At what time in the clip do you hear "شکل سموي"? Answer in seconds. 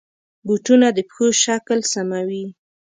1.43-2.45